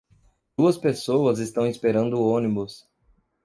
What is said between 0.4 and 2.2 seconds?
Duas pessoas estão esperando